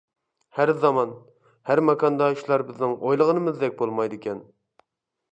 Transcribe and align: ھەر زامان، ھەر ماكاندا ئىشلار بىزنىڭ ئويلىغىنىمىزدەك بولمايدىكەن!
ھەر 0.59 0.69
زامان، 0.83 1.09
ھەر 1.69 1.81
ماكاندا 1.89 2.29
ئىشلار 2.35 2.63
بىزنىڭ 2.69 2.95
ئويلىغىنىمىزدەك 3.07 3.77
بولمايدىكەن! 3.83 4.41